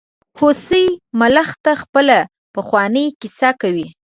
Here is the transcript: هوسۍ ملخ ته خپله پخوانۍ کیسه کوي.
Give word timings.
هوسۍ 0.39 0.85
ملخ 1.19 1.49
ته 1.63 1.71
خپله 1.81 2.19
پخوانۍ 2.53 3.05
کیسه 3.21 3.49
کوي. 3.61 3.87